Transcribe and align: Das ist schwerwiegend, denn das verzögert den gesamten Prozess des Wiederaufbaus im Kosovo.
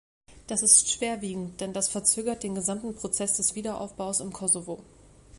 Das 0.47 0.63
ist 0.63 0.89
schwerwiegend, 0.91 1.61
denn 1.61 1.73
das 1.73 1.87
verzögert 1.87 2.41
den 2.41 2.55
gesamten 2.55 2.95
Prozess 2.95 3.33
des 3.37 3.53
Wiederaufbaus 3.53 4.19
im 4.19 4.33
Kosovo. 4.33 4.83